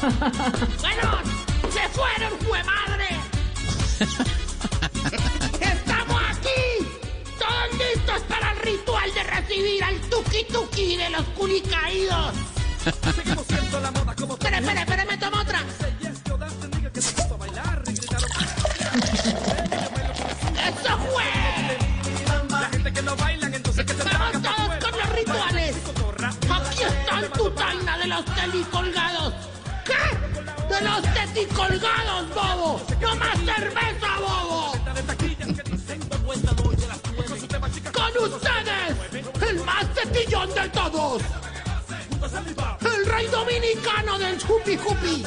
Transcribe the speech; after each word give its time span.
Bueno, 0.00 1.18
se 1.70 1.88
fueron, 1.90 2.32
fue 2.40 2.64
madre. 2.64 3.08
Estamos 5.60 6.22
aquí, 6.30 6.86
todos 7.38 7.78
listos 7.78 8.22
para 8.26 8.52
el 8.52 8.58
ritual 8.60 9.12
de 9.12 9.22
recibir 9.24 9.84
al 9.84 10.00
tuki 10.08 10.44
tuki 10.50 10.96
de 10.96 11.10
los 11.10 11.22
culicaídos. 11.36 12.34
Seguimos 13.14 13.46
siendo 13.46 13.80
la 13.80 13.90
moda 13.90 14.16
como 14.16 14.32
Espera, 14.34 14.58
espera, 14.58 14.80
espera, 14.80 15.04
me 15.04 15.18
tomo 15.18 15.38
otra. 15.38 15.60
¡Eso 20.66 20.98
fue! 21.12 21.24
La 22.50 22.68
gente 22.70 22.92
que 22.92 23.02
no 23.02 23.16
bailan, 23.16 23.52
entonces 23.54 23.84
que 23.84 23.92
se 23.92 24.02
Vamos 24.04 24.42
todos 24.42 24.90
con 24.90 24.98
los 24.98 25.08
rituales. 25.10 25.76
Aquí 26.50 26.82
está 26.84 27.32
tu 27.36 27.50
taina 27.50 27.98
de 27.98 28.06
los 28.06 28.24
telicolgados. 28.24 29.29
Los 30.82 31.02
teticolgados, 31.14 32.28
bobo. 32.34 32.80
No 33.00 33.16
más 33.16 33.38
cerveza, 33.38 34.18
bobo. 34.20 34.72
Con 37.92 38.24
ustedes, 38.24 38.96
el 39.48 39.64
más 39.64 39.94
tetillón 39.94 40.54
de 40.54 40.68
todos. 40.70 41.22
El 42.80 43.06
rey 43.06 43.26
dominicano 43.26 44.18
del 44.18 44.36
Hupi 44.36 44.76
Hupi. 44.76 45.24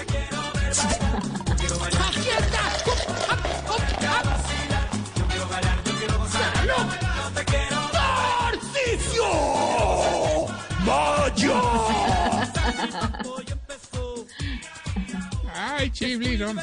Aquí 2.00 2.30
está. 2.30 2.74
Ay, 15.84 15.92
chiflido. 15.92 16.54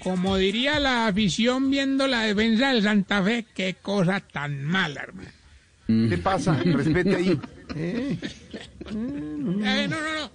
Como 0.00 0.36
diría 0.36 0.80
la 0.80 1.06
afición 1.06 1.70
viendo 1.70 2.08
la 2.08 2.22
defensa 2.22 2.72
del 2.72 2.82
Santa 2.82 3.22
Fe, 3.22 3.46
qué 3.54 3.74
cosa 3.80 4.18
tan 4.20 4.64
mala, 4.64 5.02
hermano. 5.02 5.30
¿Qué 5.86 6.18
pasa? 6.18 6.54
Respete 6.64 7.14
ahí. 7.16 7.40
Eh, 7.76 8.18
Eh, 8.90 9.86
no, 9.88 10.00
no, 10.00 10.20
no. 10.20 10.30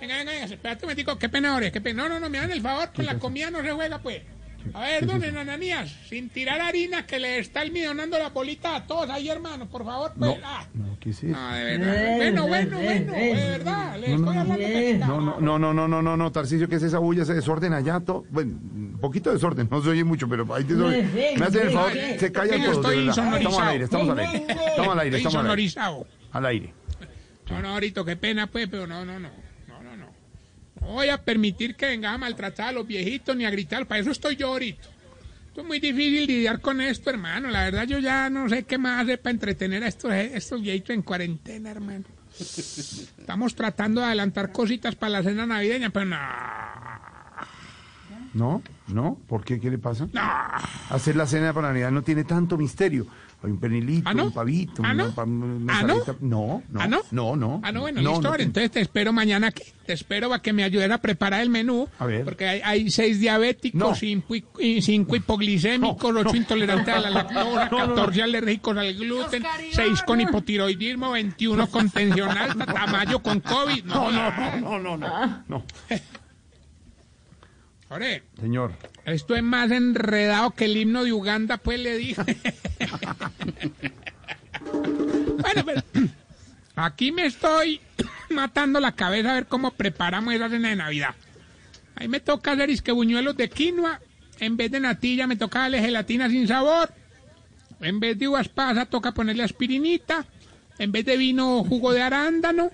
Venga, 0.00 0.16
venga, 0.16 0.32
venga, 0.32 0.44
espérate 0.46 0.84
un 0.84 0.88
momentico. 0.88 1.18
Qué 1.18 1.28
pena, 1.28 1.54
Ore, 1.54 1.70
qué 1.70 1.80
pena. 1.80 2.04
No, 2.04 2.08
no, 2.08 2.20
no, 2.20 2.30
me 2.30 2.38
hagan 2.38 2.50
el 2.50 2.62
favor, 2.62 2.90
con 2.94 3.04
la 3.04 3.18
comida 3.18 3.50
no 3.50 3.60
se 3.62 3.70
juega, 3.72 3.98
pues. 4.00 4.22
A 4.72 4.80
ver, 4.80 5.06
don 5.06 5.22
Ananías, 5.22 5.92
sin 6.08 6.30
tirar 6.30 6.60
harina, 6.60 7.06
que 7.06 7.18
le 7.18 7.38
está 7.38 7.60
almidonando 7.60 8.18
la 8.18 8.30
bolita 8.30 8.74
a 8.74 8.86
todos 8.86 9.10
ahí, 9.10 9.28
hermano, 9.28 9.68
por 9.68 9.84
favor, 9.84 10.12
pues. 10.18 10.38
Ah, 10.42 10.66
no, 10.72 10.91
Bueno, 11.04 12.46
bueno, 12.46 12.46
bueno, 12.46 13.12
de 13.12 13.48
verdad, 13.48 13.98
le 13.98 14.14
estoy 14.14 14.36
hablando 14.36 14.56
que... 14.56 14.98
No, 14.98 15.20
no, 15.20 15.40
no, 15.40 15.58
no, 15.58 15.74
no, 15.74 15.88
no, 15.88 16.02
no, 16.02 16.16
no, 16.16 16.32
Tarcisio, 16.32 16.68
¿qué 16.68 16.76
es 16.76 16.82
esa 16.84 16.98
bulla? 16.98 17.24
Ese 17.24 17.34
desorden 17.34 17.72
allá, 17.72 17.98
todo. 18.00 18.24
Bueno, 18.30 18.52
un 18.52 18.98
poquito 19.00 19.30
de 19.30 19.36
desorden, 19.36 19.68
no 19.68 19.82
se 19.82 19.88
oye 19.88 20.04
mucho, 20.04 20.28
pero 20.28 20.46
hay 20.54 20.62
desorden. 20.62 21.10
Me 21.14 21.44
hacen 21.44 21.66
el 21.66 21.72
favor, 21.72 21.92
se 21.92 22.30
todos. 22.30 22.48
de 22.48 22.56
estoy. 22.56 23.08
Estamos 23.08 23.58
al 23.58 23.68
aire, 23.68 23.84
estamos 23.84 24.08
al 24.10 24.18
aire. 24.18 24.36
Estamos 24.36 24.48
al 24.48 24.50
aire, 24.50 24.56
Estoy 24.56 24.68
estamos 24.68 24.92
al 24.92 25.00
aire. 25.00 25.18
insonorizado. 25.18 26.06
Al 26.30 26.46
aire. 26.46 26.74
No, 27.50 27.60
no, 27.62 27.68
ahorita, 27.70 28.04
qué 28.04 28.16
pena, 28.16 28.46
pues, 28.46 28.68
pero 28.68 28.86
no, 28.86 29.04
no, 29.04 29.18
no. 29.18 29.28
No, 29.66 29.82
no, 29.82 29.96
no. 29.96 30.06
No 30.80 30.86
voy 30.86 31.08
a 31.08 31.18
permitir 31.18 31.74
que 31.74 31.86
venga 31.86 32.12
a 32.12 32.18
maltratar 32.18 32.68
a 32.68 32.72
los 32.72 32.86
viejitos 32.86 33.36
ni 33.36 33.44
a 33.44 33.50
gritar. 33.50 33.86
Para 33.86 34.00
eso 34.00 34.10
estoy 34.12 34.36
yo 34.36 34.48
ahorita. 34.48 34.88
Es 35.54 35.64
muy 35.64 35.80
difícil 35.80 36.26
lidiar 36.26 36.60
con 36.60 36.80
esto, 36.80 37.10
hermano. 37.10 37.48
La 37.50 37.64
verdad, 37.64 37.86
yo 37.86 37.98
ya 37.98 38.30
no 38.30 38.48
sé 38.48 38.62
qué 38.64 38.78
más 38.78 39.02
hacer 39.02 39.20
para 39.20 39.32
entretener 39.32 39.84
a 39.84 39.88
estos, 39.88 40.12
estos 40.12 40.62
viejitos 40.62 40.90
en 40.90 41.02
cuarentena, 41.02 41.70
hermano. 41.70 42.04
Estamos 42.38 43.54
tratando 43.54 44.00
de 44.00 44.06
adelantar 44.06 44.52
cositas 44.52 44.94
para 44.94 45.10
la 45.10 45.22
cena 45.22 45.46
navideña, 45.46 45.90
pero 45.90 46.06
no. 46.06 46.16
¿No? 48.32 48.62
¿No? 48.88 49.18
¿Por 49.28 49.44
qué? 49.44 49.60
¿Qué 49.60 49.70
le 49.70 49.76
pasa? 49.78 50.08
No. 50.12 50.22
Hacer 50.88 51.16
la 51.16 51.26
cena 51.26 51.52
para 51.52 51.68
Navidad 51.68 51.90
no 51.90 52.02
tiene 52.02 52.24
tanto 52.24 52.56
misterio. 52.56 53.06
Hay 53.44 53.50
un 53.50 53.58
pernilito, 53.58 54.08
¿Ah, 54.08 54.14
no? 54.14 54.26
un 54.26 54.32
pavito, 54.32 54.82
¿Ah, 54.84 54.94
no? 54.94 55.04
una, 55.06 55.14
pa- 55.14 55.24
una 55.24 55.78
¿Ah, 55.78 55.82
no? 55.82 55.94
No, 56.20 56.62
no, 56.70 56.80
¿Ah, 56.80 56.86
no? 56.86 57.00
no, 57.10 57.34
no. 57.36 57.60
Ah, 57.64 57.72
no, 57.72 57.80
bueno, 57.80 58.00
No, 58.00 58.10
listo. 58.12 58.28
ahora, 58.28 58.42
entonces 58.44 58.70
te 58.70 58.80
espero 58.80 59.12
mañana 59.12 59.48
aquí. 59.48 59.64
Te 59.84 59.94
espero 59.94 60.28
para 60.28 60.40
que 60.40 60.52
me 60.52 60.62
ayuden 60.62 60.92
a 60.92 60.98
preparar 60.98 61.40
el 61.42 61.50
menú. 61.50 61.88
A 61.98 62.06
ver. 62.06 62.24
Porque 62.24 62.46
hay, 62.46 62.60
hay 62.64 62.90
seis 62.90 63.18
diabéticos, 63.18 63.80
No. 63.80 63.94
cinco, 63.96 64.34
cinco 64.80 65.16
hipoglicémicos, 65.16 66.12
No, 66.14 66.20
ocho 66.20 66.30
no. 66.30 66.36
intolerantes 66.36 66.94
a 66.94 67.00
la 67.00 67.10
lactosa, 67.10 67.68
No, 67.68 67.78
no, 67.78 67.86
no. 67.88 67.94
14 67.96 68.22
alérgicos 68.22 68.76
al 68.76 68.94
gluten, 68.94 69.42
seis 69.72 70.02
con 70.02 70.20
hipotiroidismo, 70.20 71.10
21 71.10 71.66
con 71.66 71.90
tensión 71.90 72.30
alta, 72.30 72.64
Tamayo 72.72 73.18
con 73.22 73.40
COVID. 73.40 73.84
No, 73.86 74.10
no, 74.12 74.60
no, 74.60 74.78
no, 74.78 74.96
no, 74.96 75.42
no. 75.48 75.64
Señor, 78.40 78.72
esto 79.04 79.36
es 79.36 79.42
más 79.42 79.70
enredado 79.70 80.52
que 80.52 80.64
el 80.64 80.76
himno 80.76 81.04
de 81.04 81.12
Uganda, 81.12 81.58
pues 81.58 81.78
le 81.78 81.98
dije. 81.98 82.22
bueno, 85.38 85.64
pero 85.64 85.82
aquí 86.74 87.12
me 87.12 87.26
estoy 87.26 87.80
matando 88.30 88.80
la 88.80 88.92
cabeza 88.92 89.32
a 89.32 89.34
ver 89.34 89.46
cómo 89.46 89.72
preparamos 89.72 90.32
esa 90.32 90.48
cena 90.48 90.70
de 90.70 90.76
Navidad. 90.76 91.14
Ahí 91.96 92.08
me 92.08 92.20
toca 92.20 92.52
hacer 92.52 92.70
isque 92.70 92.92
buñuelos 92.92 93.36
de 93.36 93.50
quinoa. 93.50 94.00
En 94.40 94.56
vez 94.56 94.70
de 94.70 94.80
natilla 94.80 95.26
me 95.26 95.36
toca 95.36 95.60
darle 95.60 95.80
gelatina 95.80 96.30
sin 96.30 96.48
sabor. 96.48 96.90
En 97.80 98.00
vez 98.00 98.18
de 98.18 98.28
uvas 98.28 98.48
pasas 98.48 98.88
toca 98.88 99.12
ponerle 99.12 99.42
aspirinita. 99.42 100.24
En 100.78 100.92
vez 100.92 101.04
de 101.04 101.18
vino, 101.18 101.62
jugo 101.62 101.92
de 101.92 102.00
arándano. 102.00 102.70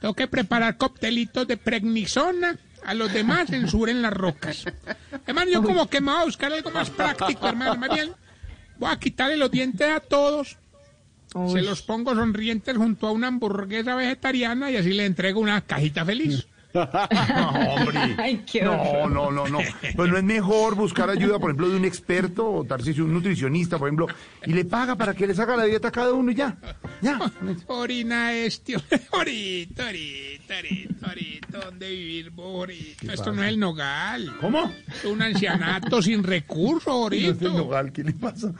Tengo 0.00 0.14
que 0.14 0.28
preparar 0.28 0.76
coctelitos 0.76 1.48
de 1.48 1.56
pregnisona. 1.56 2.56
A 2.84 2.94
los 2.94 3.12
demás 3.12 3.48
censuren 3.48 4.02
las 4.02 4.12
rocas. 4.12 4.64
Hermano, 5.26 5.50
yo 5.50 5.62
como 5.62 5.88
que 5.88 6.00
me 6.00 6.10
voy 6.12 6.20
a 6.20 6.24
buscar 6.24 6.52
algo 6.52 6.70
más 6.70 6.90
práctico, 6.90 7.46
hermano. 7.46 7.76
Más 7.76 7.90
bien, 7.90 8.12
voy 8.78 8.90
a 8.90 8.98
quitarle 8.98 9.36
los 9.36 9.50
dientes 9.50 9.88
a 9.88 10.00
todos. 10.00 10.58
Se 11.50 11.62
los 11.62 11.82
pongo 11.82 12.14
sonrientes 12.14 12.76
junto 12.76 13.06
a 13.06 13.12
una 13.12 13.28
hamburguesa 13.28 13.94
vegetariana 13.94 14.70
y 14.70 14.76
así 14.76 14.92
le 14.92 15.06
entrego 15.06 15.40
una 15.40 15.62
cajita 15.62 16.04
feliz. 16.04 16.46
No, 16.74 17.74
hombre. 17.74 17.98
Ay, 18.18 18.42
qué 18.50 18.62
No, 18.62 19.08
no, 19.08 19.30
no, 19.30 19.46
no. 19.48 19.58
Pues 19.96 20.10
no 20.10 20.16
es 20.16 20.24
mejor 20.24 20.74
buscar 20.74 21.10
ayuda, 21.10 21.38
por 21.38 21.50
ejemplo, 21.50 21.68
de 21.68 21.76
un 21.76 21.84
experto, 21.84 22.50
o 22.50 22.64
Tarcisio, 22.64 23.04
un 23.04 23.14
nutricionista, 23.14 23.78
por 23.78 23.88
ejemplo, 23.88 24.06
y 24.46 24.52
le 24.52 24.64
paga 24.64 24.96
para 24.96 25.14
que 25.14 25.26
le 25.26 25.34
saca 25.34 25.56
la 25.56 25.64
dieta 25.64 25.88
a 25.88 25.92
cada 25.92 26.12
uno 26.12 26.30
y 26.30 26.34
ya. 26.34 26.56
Ya. 27.00 27.18
Orina 27.66 28.32
este, 28.32 28.76
orito, 29.10 29.82
orito, 29.84 30.54
orito, 30.58 31.06
orito, 31.10 31.58
¿dónde 31.64 31.90
vivir 31.90 32.30
vos, 32.30 32.62
orito? 32.62 33.12
Esto 33.12 33.32
no 33.32 33.42
es 33.42 33.48
el 33.48 33.58
nogal, 33.58 34.32
¿Cómo? 34.40 34.72
es 34.88 35.04
un 35.04 35.22
ancianato 35.22 36.00
sin 36.02 36.22
recursos, 36.22 37.10
No 37.10 37.16
es 37.16 37.22
el 37.22 37.28
orito. 37.30 37.52
nogal, 37.52 37.92
¿qué 37.92 38.04
le 38.04 38.12
pasa? 38.12 38.52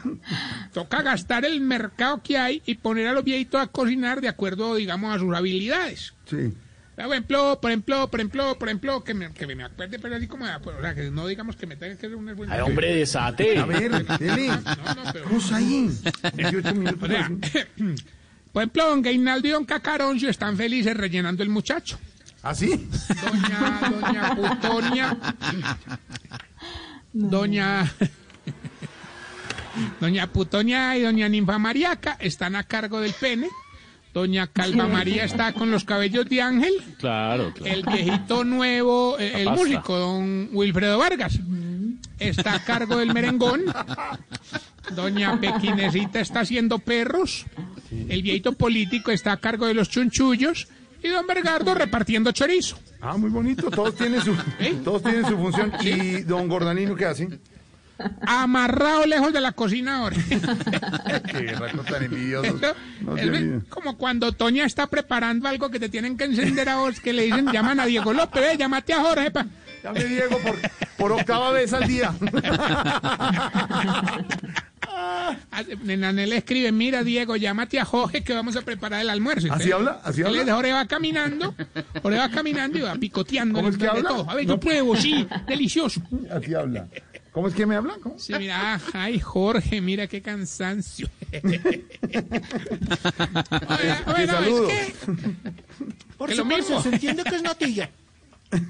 Toca 0.72 1.02
gastar 1.02 1.44
el 1.44 1.60
mercado 1.60 2.22
que 2.22 2.36
hay 2.38 2.62
y 2.66 2.74
poner 2.74 3.06
a 3.08 3.12
los 3.12 3.24
viejitos 3.24 3.60
a 3.60 3.66
cocinar 3.68 4.20
de 4.20 4.28
acuerdo, 4.28 4.74
digamos, 4.74 5.14
a 5.14 5.18
sus 5.18 5.34
habilidades. 5.34 6.14
Sí. 6.26 6.52
Por 6.94 7.06
ejemplo, 7.06 7.58
por 7.60 7.70
ejemplo, 7.70 8.10
por 8.10 8.20
ejemplo, 8.20 8.58
por 8.58 8.68
ejemplo, 8.68 9.02
que 9.02 9.14
me, 9.14 9.32
que 9.32 9.46
me 9.46 9.64
acuerde, 9.64 9.98
pero 9.98 10.16
así 10.16 10.26
como, 10.28 10.44
pues, 10.62 10.76
o 10.76 10.80
sea, 10.80 10.94
que 10.94 11.10
no 11.10 11.26
digamos 11.26 11.56
que 11.56 11.66
me 11.66 11.76
tenga 11.76 11.96
que 11.96 12.08
buen... 12.08 12.50
Ay, 12.52 12.60
hombre, 12.60 12.94
desate. 12.94 13.58
A 13.58 13.64
ver, 13.64 13.90
dele. 14.18 14.48
No, 14.48 14.54
no, 14.56 15.12
pero... 15.12 15.26
Ahí. 15.54 15.90
18 16.34 16.74
minutos. 16.74 17.02
O 17.02 17.06
sea, 17.12 17.30
por 18.52 18.62
ejemplo, 18.62 18.86
don 18.86 19.00
Gainaldo 19.00 19.48
y 19.48 19.50
don 19.52 19.64
Cacaroncio 19.64 20.28
están 20.28 20.56
felices 20.56 20.94
rellenando 20.94 21.42
el 21.42 21.48
muchacho. 21.48 21.98
¿Ah, 22.42 22.54
sí? 22.54 22.88
Doña, 23.24 23.90
doña 24.00 24.34
Putonia, 24.34 25.16
doña, 27.12 27.94
doña 30.00 30.26
Putonia 30.26 30.96
y 30.98 31.02
doña 31.02 31.28
Ninfa 31.28 31.58
Mariaca 31.58 32.16
están 32.20 32.56
a 32.56 32.64
cargo 32.64 33.00
del 33.00 33.14
pene. 33.14 33.48
Doña 34.12 34.46
Calva 34.46 34.86
María 34.88 35.24
está 35.24 35.52
con 35.52 35.70
los 35.70 35.84
cabellos 35.84 36.28
de 36.28 36.42
ángel. 36.42 36.74
Claro, 36.98 37.52
claro. 37.54 37.72
El 37.72 37.82
viejito 37.82 38.44
nuevo, 38.44 39.18
eh, 39.18 39.32
el 39.36 39.46
pasta. 39.46 39.60
músico, 39.60 39.98
don 39.98 40.48
Wilfredo 40.52 40.98
Vargas, 40.98 41.38
está 42.18 42.54
a 42.56 42.64
cargo 42.64 42.98
del 42.98 43.14
merengón. 43.14 43.62
Doña 44.94 45.40
Pequinesita 45.40 46.20
está 46.20 46.40
haciendo 46.40 46.78
perros. 46.78 47.46
El 47.90 48.22
viejito 48.22 48.52
político 48.52 49.10
está 49.10 49.32
a 49.32 49.36
cargo 49.38 49.66
de 49.66 49.74
los 49.74 49.88
chunchullos. 49.88 50.68
Y 51.02 51.08
don 51.08 51.26
Bergardo 51.26 51.74
repartiendo 51.74 52.30
chorizo. 52.30 52.78
Ah, 53.00 53.16
muy 53.16 53.30
bonito. 53.30 53.68
Todos 53.70 53.96
tienen 53.96 54.20
su, 54.20 54.36
todos 54.84 55.02
tienen 55.02 55.26
su 55.26 55.36
función. 55.36 55.72
¿Y 55.80 56.22
don 56.22 56.46
Gordanino 56.46 56.94
qué 56.94 57.06
hace? 57.06 57.28
Amarrado 58.26 59.06
lejos 59.06 59.32
de 59.32 59.40
la 59.40 59.52
cocina 59.52 59.98
ahora. 59.98 60.16
Qué 61.30 61.54
rato 61.54 61.78
tan 61.84 62.02
envidioso. 62.04 62.54
Esto 62.56 62.74
No 63.00 63.62
como 63.68 63.96
cuando 63.96 64.32
Toña 64.32 64.64
está 64.64 64.86
preparando 64.86 65.48
algo 65.48 65.70
que 65.70 65.78
te 65.78 65.88
tienen 65.88 66.16
que 66.16 66.24
encender 66.24 66.68
a 66.68 66.76
vos, 66.76 67.00
que 67.00 67.12
le 67.12 67.24
dicen, 67.24 67.46
llaman 67.52 67.78
a 67.80 67.86
Diego 67.86 68.12
López, 68.12 68.42
eh, 68.42 68.56
llámate 68.58 68.92
a 68.94 69.00
Jorge. 69.00 69.30
pa". 69.30 69.46
Llame 69.84 70.04
Diego 70.04 70.38
por, 70.38 70.56
por 70.96 71.12
octava 71.12 71.50
vez 71.52 71.72
al 71.72 71.86
día. 71.86 72.12
Le 76.12 76.36
escribe, 76.36 76.72
mira 76.72 77.02
Diego, 77.02 77.36
llámate 77.36 77.78
a 77.80 77.84
Jorge 77.84 78.22
que 78.22 78.32
vamos 78.34 78.56
a 78.56 78.62
preparar 78.62 79.00
el 79.00 79.10
almuerzo. 79.10 79.48
¿Así 79.52 79.70
Entonces, 79.70 79.72
habla? 79.72 80.00
¿Así 80.04 80.22
habla? 80.22 80.54
Jorge 80.54 80.72
va 80.72 80.86
caminando, 80.86 81.54
Jorge 82.02 82.18
va 82.18 82.28
caminando 82.30 82.78
y 82.78 82.82
va 82.82 82.94
picoteando. 82.94 83.54
¿Cómo 83.58 83.68
es 83.70 83.76
que 83.76 83.86
habla? 83.86 84.08
todo. 84.08 84.30
A 84.30 84.34
ver, 84.34 84.46
No. 84.46 84.54
yo 84.54 84.60
pruebo, 84.60 84.96
sí, 84.96 85.26
delicioso. 85.46 86.00
Así 86.30 86.54
habla. 86.54 86.86
¿Cómo 87.32 87.48
es 87.48 87.54
que 87.54 87.64
me 87.64 87.76
habla? 87.76 87.94
¿Cómo? 88.02 88.18
Sí, 88.18 88.34
mira, 88.38 88.74
ah, 88.74 88.80
ay 88.92 89.18
Jorge, 89.18 89.80
mira 89.80 90.06
qué 90.06 90.20
cansancio. 90.20 91.08
Oiga, 91.32 91.54
oiga, 94.06 94.26
no, 94.26 94.26
saludo. 94.26 94.68
es 94.68 94.92
que, 94.92 94.94
Por 96.18 96.28
Que 96.28 96.34
lo 96.36 96.44
mismo. 96.44 96.82
se 96.82 96.90
entiende 96.90 97.24
que 97.24 97.36
es 97.36 97.42
natilla. 97.42 97.88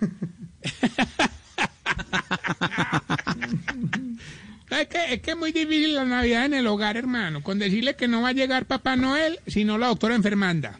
es 4.70 4.86
que 4.88 5.14
es 5.14 5.20
que 5.20 5.30
es 5.32 5.36
muy 5.36 5.52
difícil 5.52 5.94
la 5.94 6.04
Navidad 6.04 6.46
en 6.46 6.54
el 6.54 6.66
hogar, 6.66 6.96
hermano, 6.96 7.42
con 7.42 7.58
decirle 7.58 7.94
que 7.96 8.08
no 8.08 8.22
va 8.22 8.28
a 8.28 8.32
llegar 8.32 8.66
Papá 8.66 8.96
Noel, 8.96 9.40
sino 9.46 9.76
la 9.78 9.88
doctora 9.88 10.14
enfermanda. 10.14 10.78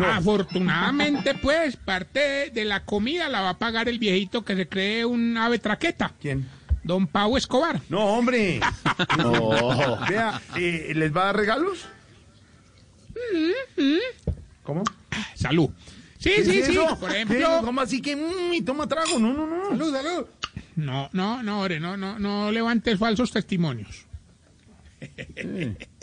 Afortunadamente, 0.00 1.34
pues, 1.34 1.76
parte 1.76 2.50
de 2.52 2.64
la 2.64 2.84
comida 2.84 3.28
la 3.28 3.40
va 3.40 3.50
a 3.50 3.58
pagar 3.58 3.88
el 3.88 3.98
viejito 3.98 4.44
que 4.44 4.54
se 4.56 4.68
cree 4.68 5.04
un 5.06 5.36
ave 5.38 5.58
traqueta, 5.58 6.12
¿Quién? 6.20 6.46
Don 6.88 7.06
Pau 7.06 7.36
Escobar. 7.36 7.80
No, 7.90 8.16
hombre. 8.16 8.60
No. 9.18 9.98
Vea, 10.08 10.40
eh, 10.56 10.92
¿les 10.94 11.14
va 11.14 11.22
a 11.22 11.24
dar 11.26 11.36
regalos? 11.36 11.86
¿Cómo? 14.64 14.82
Salud. 15.34 15.70
Sí, 16.18 16.30
¿Qué 16.36 16.44
sí, 16.44 16.58
es 16.58 16.66
sí. 16.66 16.72
eso? 16.72 16.98
Por 16.98 17.10
ejemplo, 17.10 17.60
¿Cómo 17.62 17.80
así 17.80 18.00
que 18.00 18.16
mm, 18.16 18.54
y 18.54 18.62
toma 18.62 18.88
trago? 18.88 19.18
No, 19.18 19.32
no, 19.32 19.46
no. 19.46 19.68
Salud, 19.68 19.94
salud. 19.94 20.26
no, 20.76 21.10
no, 21.12 21.42
no, 21.42 21.60
ore, 21.60 21.78
no, 21.78 21.96
no, 21.96 22.18
no 22.18 22.50
levantes 22.50 22.98
falsos 22.98 23.30
testimonios. 23.30 24.06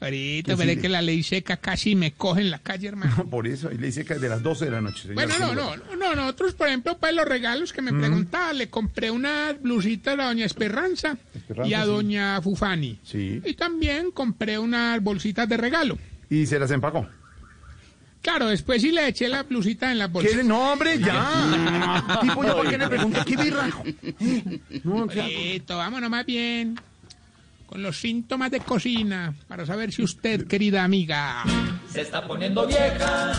Ahorita 0.00 0.54
veré 0.56 0.78
que 0.78 0.88
la 0.88 1.02
ley 1.02 1.22
seca 1.22 1.56
casi 1.56 1.96
me 1.96 2.12
coge 2.12 2.40
en 2.42 2.50
la 2.50 2.58
calle, 2.58 2.88
hermano. 2.88 3.26
por 3.30 3.46
eso, 3.46 3.70
y 3.72 3.78
le 3.78 3.88
dice 3.88 4.04
que 4.04 4.14
es 4.14 4.20
de 4.20 4.28
las 4.28 4.42
12 4.42 4.66
de 4.66 4.70
la 4.70 4.80
noche. 4.80 5.02
señor. 5.02 5.14
Bueno, 5.14 5.34
no, 5.38 5.54
no, 5.54 5.76
no, 5.76 5.96
no, 5.96 6.14
nosotros, 6.14 6.54
por 6.54 6.68
ejemplo, 6.68 6.96
para 6.98 7.12
los 7.12 7.24
regalos 7.26 7.72
que 7.72 7.82
me 7.82 7.92
preguntaba, 7.92 8.52
le 8.52 8.68
compré 8.68 9.10
unas 9.10 9.60
blusitas 9.60 10.18
a 10.18 10.26
doña 10.26 10.46
Esperanza, 10.46 11.16
Esperanza, 11.34 11.68
y 11.68 11.74
a 11.74 11.82
sí. 11.82 11.86
doña 11.88 12.40
Fufani. 12.42 12.98
Sí. 13.02 13.42
Y 13.44 13.54
también 13.54 14.10
compré 14.12 14.58
unas 14.58 15.02
bolsitas 15.02 15.48
de 15.48 15.56
regalo. 15.56 15.98
Y 16.30 16.46
se 16.46 16.58
las 16.58 16.70
empacó. 16.70 17.06
Claro, 18.22 18.46
después 18.48 18.80
sí 18.80 18.90
le 18.90 19.06
eché 19.06 19.28
la 19.28 19.42
blusita 19.42 19.92
en 19.92 19.98
las 19.98 20.10
bolsas. 20.10 20.32
¿Qué? 20.32 20.44
No, 20.44 20.72
hombre, 20.72 20.98
ya. 20.98 22.02
tipo, 22.22 22.42
¿yo 22.42 22.56
por 22.56 22.70
qué 22.70 22.78
le 22.78 22.88
pregunto? 22.88 23.22
¿Qué 23.26 23.36
birra? 23.36 23.68
Eh, 24.20 24.80
No, 24.82 25.10
ya. 25.10 25.26
Listo, 25.26 25.76
vámonos 25.76 26.08
más 26.08 26.24
bien 26.24 26.74
con 27.66 27.82
los 27.82 27.98
síntomas 28.00 28.50
de 28.50 28.60
cocina 28.60 29.34
para 29.48 29.66
saber 29.66 29.92
si 29.92 30.02
usted, 30.02 30.46
querida 30.46 30.84
amiga, 30.84 31.42
Se 31.88 32.02
está 32.02 32.26
poniendo 32.26 32.66
vieja. 32.66 33.32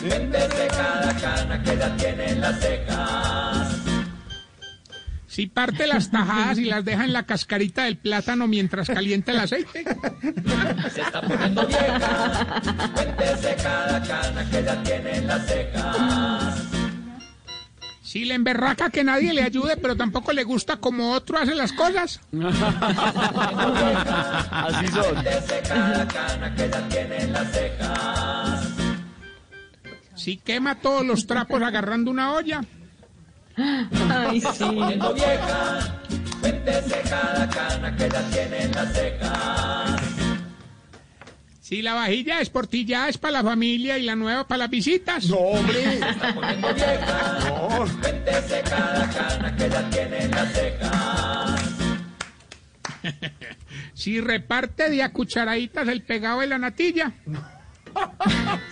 Cuéntese 0.00 0.68
cada 0.68 1.14
cana 1.16 1.62
que 1.62 1.76
ya 1.76 1.96
tiene 1.96 2.30
en 2.30 2.40
las 2.40 2.60
cejas. 2.60 3.76
si 5.26 5.46
parte 5.46 5.86
las 5.86 6.10
tajadas 6.10 6.58
y 6.58 6.64
las 6.64 6.84
deja 6.84 7.04
en 7.04 7.12
la 7.12 7.24
cascarita 7.24 7.84
del 7.84 7.96
plátano 7.96 8.46
mientras 8.46 8.88
calienta 8.88 9.32
el 9.32 9.38
aceite. 9.40 9.84
Se 10.92 11.00
está 11.00 11.20
poniendo 11.20 11.66
vieja. 11.66 12.60
Cuéntese 12.94 13.56
cada 13.62 14.02
cana 14.02 14.50
que 14.50 14.62
ya 14.64 14.82
tiene 14.82 15.16
en 15.16 15.26
las 15.26 15.46
cejas. 15.46 16.17
Si 18.08 18.24
le 18.24 18.32
emberraca 18.32 18.88
que 18.88 19.04
nadie 19.04 19.34
le 19.34 19.42
ayude, 19.42 19.76
pero 19.76 19.94
tampoco 19.94 20.32
le 20.32 20.42
gusta 20.42 20.78
como 20.78 21.12
otro 21.12 21.36
hace 21.36 21.54
las 21.54 21.74
cosas. 21.74 22.20
Así 24.50 24.88
son. 24.88 25.12
Cuéntese 25.12 25.62
cada 25.68 26.08
cana 26.08 26.54
que 26.54 26.70
ya 26.70 26.88
tiene 26.88 27.18
en 27.18 27.32
las 27.34 27.52
cejas. 27.52 28.68
Si 30.14 30.38
quema 30.38 30.76
todos 30.76 31.04
los 31.04 31.26
trapos 31.26 31.60
agarrando 31.60 32.10
una 32.10 32.32
olla. 32.32 32.64
Ay, 33.58 34.40
sí. 34.40 34.64
Vieja. 35.14 36.00
Cada 37.10 37.46
cana 37.50 37.94
que 37.94 38.08
ya 38.08 38.22
tiene 38.30 38.62
en 38.62 38.72
las 38.72 38.90
cejas. 38.90 38.97
Si 41.68 41.82
la 41.82 41.92
vajilla 41.92 42.40
esportillada 42.40 43.10
es 43.10 43.18
para 43.18 43.42
la 43.42 43.42
familia 43.42 43.98
y 43.98 44.02
la 44.02 44.16
nueva 44.16 44.48
para 44.48 44.60
las 44.60 44.70
visitas. 44.70 45.28
No, 45.28 45.36
hombre. 45.36 46.00
Poniendo 46.34 46.72
vieja. 46.72 47.38
No. 47.46 47.84
Cada 48.70 49.10
cana 49.10 49.54
que 49.54 49.68
ya 49.68 49.90
tiene 49.90 50.22
en 50.22 50.30
las 50.30 50.52
cejas. 50.54 51.60
Si 53.92 54.20
reparte 54.20 54.88
de 54.88 55.02
a 55.02 55.12
cucharaditas 55.12 55.86
el 55.88 56.02
pegado 56.02 56.40
de 56.40 56.46
la 56.46 56.56
natilla. 56.56 57.12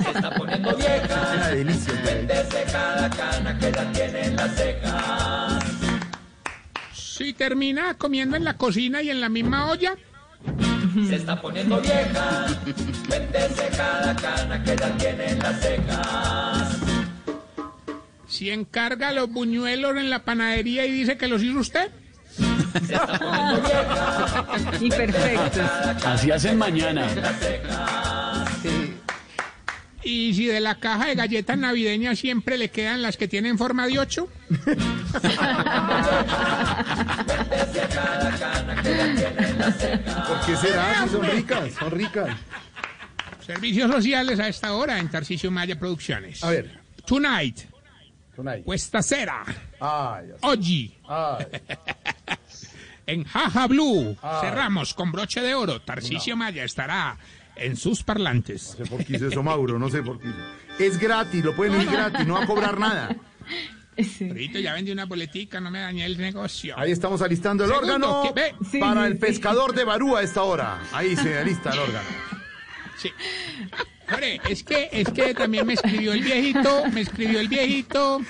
Se 0.03 0.11
está 0.11 0.31
poniendo 0.35 0.75
vieja. 0.75 1.51
Cuéntese 2.03 2.65
cada 2.73 3.11
cana 3.11 3.59
que 3.59 3.73
ya 3.73 3.93
tiene 3.93 4.25
en 4.25 4.37
las 4.37 4.57
cejas. 4.57 5.65
Si 6.95 7.35
termina 7.35 7.93
comiendo 7.95 8.37
en 8.37 8.45
la 8.45 8.57
cocina 8.57 9.03
y 9.03 9.11
en 9.11 9.21
la 9.21 9.29
misma 9.29 9.71
olla. 9.71 9.97
Se 11.05 11.17
está 11.17 11.41
poniendo 11.41 11.81
vieja. 11.81 12.47
Cuéntese 13.09 13.69
cada 13.77 14.15
cana 14.17 14.63
que 14.63 14.77
ya 14.77 14.97
tiene 14.97 15.31
en 15.31 15.39
las 15.39 15.61
cejas. 15.61 16.77
Si 18.27 18.51
encarga 18.51 19.13
los 19.13 19.31
buñuelos 19.31 19.97
en 19.97 20.11
la 20.11 20.25
panadería 20.25 20.87
y 20.87 20.93
dice 20.93 21.17
que 21.17 21.29
los 21.29 21.43
hizo 21.43 21.59
usted. 21.59 21.91
Se 22.87 22.95
está 22.95 23.19
poniendo 23.19 23.63
vieja. 23.63 24.47
Y 24.81 24.89
perfectos. 24.89 26.05
Así 26.05 26.31
hacen 26.31 26.59
mañana. 26.59 27.09
Sí. 28.63 28.95
Y 30.03 30.35
si 30.35 30.47
de 30.47 30.61
la 30.61 30.77
caja 30.77 31.07
de 31.07 31.15
galletas 31.15 31.59
navideñas 31.59 32.19
siempre 32.19 32.59
le 32.59 32.71
quedan 32.71 33.03
las 33.03 33.17
que 33.17 33.29
tienen 33.29 33.59
forma 33.59 33.87
de 33.87 33.99
ocho. 33.99 34.29
¿Por 39.71 40.41
qué 40.47 40.57
será? 40.57 41.03
Si 41.05 41.09
son 41.11 41.23
ricas, 41.25 41.73
son 41.75 41.91
ricas. 41.91 42.37
Servicios 43.45 43.91
sociales 43.91 44.41
a 44.41 44.49
esta 44.49 44.73
hora 44.75 44.99
en 44.99 45.09
Tarcisio 45.09 45.51
Maya 45.51 45.79
Producciones. 45.79 46.43
A 46.43 46.51
ver. 46.51 46.81
Tonight, 47.07 47.61
ahí. 48.47 48.63
Cuesta 48.63 49.03
Cera, 49.03 49.45
Ay, 49.81 50.27
Oggi, 50.43 50.99
ay. 51.09 51.47
en 53.07 53.25
Jaja 53.25 53.67
Blue. 53.69 54.17
Cerramos 54.41 54.95
con 54.95 55.13
broche 55.13 55.41
de 55.41 55.55
oro. 55.55 55.81
Tarcisio 55.81 56.37
Maya 56.37 56.65
estará 56.65 57.17
en 57.55 57.77
sus 57.77 58.03
parlantes. 58.03 58.75
No 58.79 58.85
sé 58.85 58.91
por 58.91 59.05
qué 59.05 59.17
hizo 59.17 59.29
eso, 59.29 59.43
Mauro, 59.43 59.79
no 59.79 59.89
sé 59.89 60.03
por 60.03 60.21
qué. 60.21 60.29
hizo. 60.29 60.85
Es 60.85 60.99
gratis, 60.99 61.45
lo 61.45 61.55
pueden 61.55 61.81
ir 61.81 61.91
gratis, 61.91 62.27
no 62.27 62.35
va 62.35 62.43
a 62.43 62.47
cobrar 62.47 62.79
nada. 62.79 63.17
Sí. 63.99 64.29
Ahorita 64.29 64.61
ya 64.61 64.75
vendí 64.75 64.91
una 64.93 65.07
boletica, 65.07 65.61
no 65.61 65.71
me 65.71 65.81
dañé 65.81 66.05
el 66.05 66.19
negocio. 66.19 66.79
Ahí 66.79 66.91
estamos 66.93 67.23
alistando 67.23 67.65
el 67.65 67.71
Segundo, 67.71 67.95
órgano 67.95 68.23
que 68.35 68.41
ve. 68.41 68.55
Sí, 68.71 68.79
para 68.79 69.01
sí, 69.03 69.07
el 69.07 69.13
sí. 69.15 69.19
pescador 69.19 69.75
de 69.75 69.85
Barú 69.85 70.17
a 70.17 70.23
esta 70.23 70.43
hora. 70.43 70.81
Ahí 70.93 71.17
se 71.17 71.39
alista 71.39 71.71
el 71.73 71.79
órgano. 71.79 72.09
Sí. 72.99 73.11
Hombre, 74.11 74.41
es 74.49 74.63
que, 74.63 74.89
es 74.93 75.09
que 75.11 75.35
también 75.35 75.67
me 75.67 75.73
escribió 75.75 76.13
el 76.13 76.21
viejito, 76.23 76.85
me 76.93 77.01
escribió 77.01 77.41
el 77.41 77.49
viejito 77.49 78.21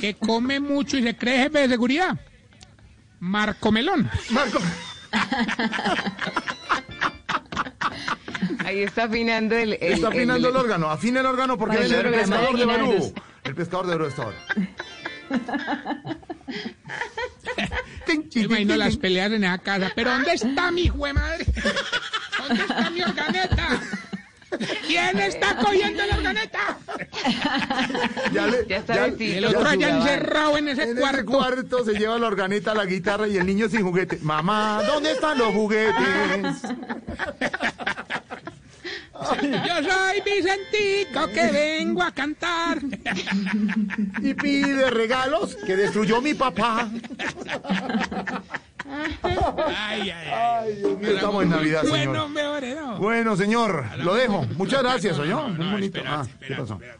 que 0.00 0.14
come 0.14 0.60
mucho 0.60 0.96
y 0.98 1.02
se 1.02 1.16
cree 1.16 1.44
jefe 1.44 1.60
de 1.60 1.68
seguridad. 1.68 2.18
Marco 3.20 3.70
Melón. 3.72 4.10
Marco, 4.30 4.58
Ahí 8.64 8.82
está 8.82 9.04
afinando 9.04 9.56
el. 9.56 9.74
el- 9.74 9.92
está 9.94 10.08
afinando 10.08 10.48
el, 10.48 10.56
órgano. 10.56 10.90
Afina 10.90 11.20
el 11.20 11.26
órgano 11.26 11.56
porque 11.56 11.76
Para 11.76 11.86
el 11.86 11.92
el 11.94 12.12
pescador 12.12 12.56
de 12.56 12.64
Barú. 12.66 13.14
El 13.48 13.54
pescador 13.54 13.86
de 13.86 13.92
Barú 13.92 14.04
a 14.04 14.08
esta 14.08 14.26
hora. 14.26 14.36
Yo 18.30 18.40
imagino 18.42 18.76
las 18.76 18.96
peleas 18.96 19.32
en 19.32 19.44
esa 19.44 19.58
casa. 19.58 19.90
Pero 19.94 20.10
¿dónde 20.10 20.32
está 20.32 20.70
mi 20.70 20.82
hijo 20.82 21.06
de 21.06 21.12
madre? 21.14 21.46
¿Dónde 22.46 22.62
está 22.62 22.90
mi 22.90 23.02
organeta? 23.02 23.80
¿Quién 24.86 25.18
está 25.18 25.56
cogiendo 25.56 26.02
la 26.06 26.16
organeta? 26.16 26.78
Ya, 28.32 28.46
le- 28.46 28.66
Ya 28.66 28.76
está 28.78 28.94
ya-. 29.08 29.24
El 29.24 29.44
otro 29.44 29.66
allá 29.68 29.90
encerrado 29.98 30.56
en 30.58 30.68
ese 30.68 30.82
En 30.84 30.88
ese 30.90 31.00
cuarto. 31.00 31.24
cuarto 31.26 31.84
se 31.84 31.92
lleva 31.94 32.18
la 32.18 32.26
organeta, 32.26 32.74
la 32.74 32.84
guitarra 32.86 33.28
y 33.28 33.36
el 33.36 33.46
niño 33.46 33.68
sin 33.68 33.82
juguete. 33.82 34.18
Mamá, 34.22 34.82
¿dónde 34.86 35.12
están 35.12 35.36
los 35.38 35.52
juguetes? 35.52 36.56
Yo 39.42 39.90
soy 39.90 40.20
Vicentico 40.24 41.26
que 41.32 41.50
vengo 41.50 42.02
a 42.02 42.12
cantar. 42.12 42.78
Y 44.22 44.34
pide 44.34 44.90
regalos 44.90 45.56
que 45.66 45.76
destruyó 45.76 46.20
mi 46.20 46.34
papá. 46.34 46.88
Ay, 49.76 50.10
ay, 50.10 50.12
ay. 50.12 50.74
Dios 50.76 50.98
mío, 50.98 51.10
estamos 51.10 51.42
en 51.42 51.50
Navidad, 51.50 51.82
Bueno, 51.88 52.12
señor. 52.12 52.28
me 52.30 52.42
ore, 52.46 52.74
no. 52.74 52.98
Bueno, 52.98 53.36
señor, 53.36 53.84
lo 53.98 54.14
dejo. 54.14 54.46
Muchas 54.56 54.82
gracias, 54.82 55.18
¿oyó? 55.18 55.48
No, 55.48 55.48
Muy 55.48 55.58
no, 55.66 55.72
bonito. 55.72 55.98
espérate, 55.98 56.30
Ah, 56.32 56.46
¿qué 56.46 56.54
pasó? 56.54 56.74
espérate. 56.74 56.98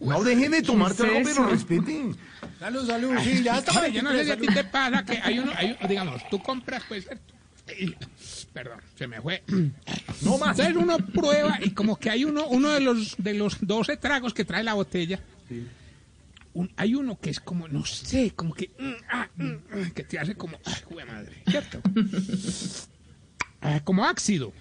No 0.00 0.22
dejen 0.22 0.52
de 0.52 0.62
tomarse 0.62 1.02
¿Qué 1.04 1.18
es 1.20 1.28
pero 1.28 1.48
respeten. 1.48 2.16
Salud, 2.60 2.86
salud. 2.86 3.18
Sí, 3.22 3.42
ya 3.42 3.58
está. 3.58 3.88
Yo 3.88 4.02
no 4.02 4.10
sé 4.12 4.24
si 4.24 4.30
a 4.30 4.36
ti 4.36 4.46
te 4.46 4.62
pasa 4.64 5.04
que 5.04 5.18
hay 5.18 5.38
uno, 5.40 5.52
hay, 5.56 5.76
digamos, 5.88 6.22
tú 6.30 6.40
compras, 6.42 6.82
pues, 6.88 7.04
¿cierto? 7.04 7.34
Perdón, 8.52 8.80
se 8.96 9.06
me 9.06 9.20
fue. 9.20 9.42
No 10.22 10.36
más. 10.38 10.58
Entonces 10.58 10.76
uno 10.76 10.98
prueba 10.98 11.58
y 11.62 11.70
como 11.70 11.98
que 11.98 12.10
hay 12.10 12.24
uno, 12.24 12.46
uno 12.48 12.70
de 12.70 12.80
los 12.80 13.14
de 13.16 13.32
los 13.34 13.56
12 13.66 13.96
tragos 13.96 14.34
que 14.34 14.44
trae 14.44 14.62
la 14.62 14.74
botella. 14.74 15.18
un- 16.52 16.70
hay 16.76 16.94
uno 16.94 17.18
que 17.18 17.30
es 17.30 17.38
como, 17.40 17.68
no 17.68 17.86
sé, 17.86 18.32
como 18.36 18.52
que, 18.54 18.70
mm, 18.78 18.92
ah, 19.08 19.28
mm, 19.36 19.52
ah, 19.72 19.90
que 19.94 20.02
te 20.04 20.18
hace 20.18 20.34
como, 20.34 20.58
ay, 20.64 20.74
jue 20.84 21.04
madre, 21.04 21.42
¿cierto? 21.48 21.80
Ah, 23.62 23.80
como 23.84 24.04
ácido. 24.06 24.52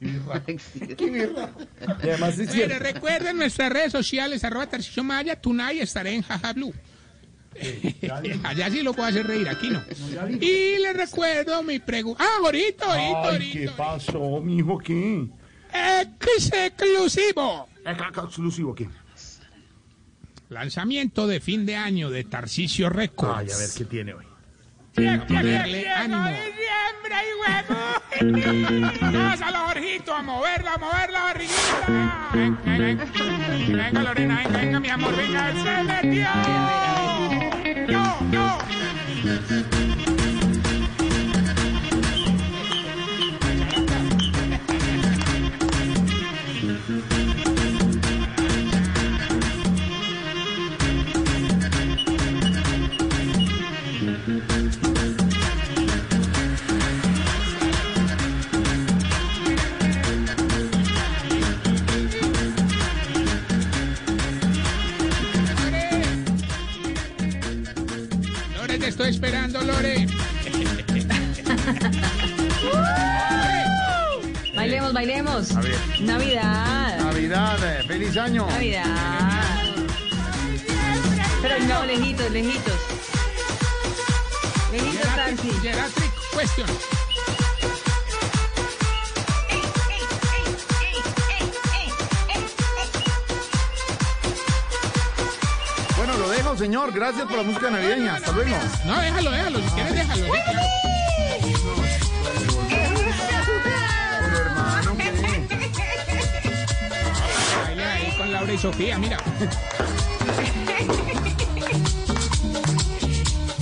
Es 2.38 2.50
cierto. 2.52 2.78
recuerden 2.78 3.38
nuestras 3.38 3.72
redes 3.72 3.92
sociales, 3.92 4.44
arroba 4.44 4.66
Tarcisio 4.68 5.02
Maya, 5.02 5.40
Tunay, 5.40 5.80
estaré 5.80 6.14
en 6.14 6.22
Jaja 6.22 6.52
Blue. 6.52 6.74
Allá 8.44 8.70
sí 8.70 8.82
lo 8.82 8.92
puedo 8.92 9.08
hacer 9.08 9.26
reír, 9.26 9.48
aquí 9.48 9.68
no. 9.70 9.82
Y 10.40 10.78
les 10.78 10.96
recuerdo 10.96 11.62
mi 11.62 11.78
pregunta. 11.78 12.22
Ah, 12.24 12.38
ahorita, 12.44 12.86
ahorita, 12.86 13.28
Ay, 13.30 13.50
¿qué 13.52 13.58
ahorita. 13.58 13.76
pasó, 13.76 14.40
mijo? 14.40 14.78
¿Qué? 14.78 15.26
Ex 15.72 16.52
exclusivo. 16.52 17.68
¿Exclusivo 17.84 18.74
qué? 18.74 18.88
Lanzamiento 20.48 21.26
de 21.26 21.40
fin 21.40 21.66
de 21.66 21.76
año 21.76 22.10
de 22.10 22.24
Tarcisio 22.24 22.88
Records. 22.88 23.38
Ay, 23.38 23.48
a 23.52 23.58
ver 23.58 23.68
qué 23.76 23.84
tiene 23.84 24.14
hoy. 24.14 24.24
Ponerle 24.94 25.88
ánimo. 25.90 26.30
Los 28.20 29.40
Jorgito, 29.66 30.14
a 30.14 30.22
moverla, 30.22 30.74
a 30.74 30.78
mover 30.78 31.10
la 31.10 31.22
barriguita. 31.24 32.30
Venga, 32.32 32.58
venga, 32.64 33.04
venga, 33.84 34.02
Lorena, 34.02 34.36
venga, 34.38 34.58
venga, 34.58 34.80
mi 34.80 34.88
amor, 34.88 35.16
venga, 35.16 35.52
se 35.52 35.84
metió. 35.84 37.05
No, 37.88 38.18
no. 38.32 40.15
Bailemos. 75.54 75.56
A 75.56 75.60
ver. 75.60 76.00
Navidad. 76.00 76.98
Navidad, 76.98 77.58
eh, 77.64 77.84
feliz 77.86 78.16
año. 78.16 78.46
Navidad. 78.46 78.84
Pero 81.42 81.58
no, 81.66 81.84
lejitos, 81.84 82.30
lejitos. 82.30 82.74
Lejitos, 84.72 85.14
Tarsi. 85.14 85.50
Geriatric 85.62 86.12
question. 86.36 86.66
Bueno, 95.96 96.18
lo 96.18 96.28
dejo, 96.28 96.56
señor. 96.56 96.92
Gracias 96.92 97.26
por 97.26 97.36
la 97.38 97.42
música 97.42 97.70
navideña. 97.70 98.14
Hasta 98.16 98.32
luego. 98.32 98.56
No, 98.84 99.00
déjalo, 99.00 99.30
déjalo, 99.30 99.58
si 99.60 99.68
quieres 99.74 99.95
Sofía, 108.66 108.98
mira. 108.98 109.16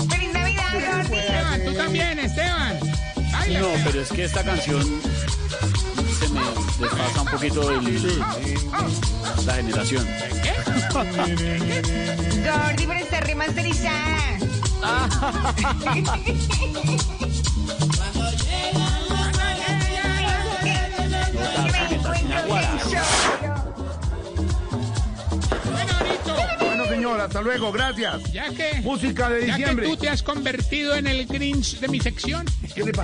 ¡Feliz 0.09 0.33
Navidad, 0.33 0.75
Esteban, 1.13 1.65
tú 1.67 1.75
también, 1.75 2.19
Esteban. 2.19 2.79
Baila, 3.33 3.61
No, 3.61 3.67
Esteban. 3.67 3.85
pero 3.85 4.01
es 4.01 4.09
que 4.09 4.25
esta 4.25 4.43
canción 4.43 4.83
se 6.19 6.29
me 6.31 6.41
desfasa 6.81 7.21
un 7.21 7.29
poquito 7.29 7.71
el- 7.71 8.19
la 9.45 9.55
generación. 9.57 10.09
¿Qué? 10.43 10.55
Gordy, 12.41 12.87
pero 12.87 13.01
está 13.01 13.21
remasterizada. 13.21 14.39
señor, 27.05 27.21
hasta 27.21 27.43
luego. 27.43 27.71
Gracias. 27.73 28.33
ya 28.33 28.49
que, 28.51 28.81
Música 28.83 29.29
de 29.29 29.47
ya 29.47 29.57
que 29.57 29.59
diciembre. 29.59 29.89
tú 29.89 29.97
te 29.97 30.09
has 30.09 30.23
convertido 30.23 30.95
en 30.95 31.07
el 31.07 31.27
Grinch 31.27 31.79
de 31.81 31.89
mi 31.89 32.01
sección, 32.01 32.47
¿Qué 32.75 32.83
le 32.83 32.93
pasa? 32.93 33.03